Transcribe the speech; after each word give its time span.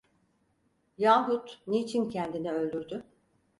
Yahut 0.97 1.61
niçin 1.67 2.09
kendini 2.09 2.51
öldürdü? 2.51 3.03